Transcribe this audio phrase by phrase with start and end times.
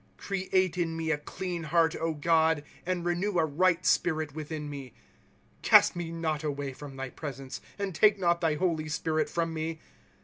[0.17, 4.93] '"Create in mo a clean heart, God, And renew a right spirit witiiiu me."
[5.71, 9.79] Oast me not away from thy presence, And take not thy holy Spirit from me.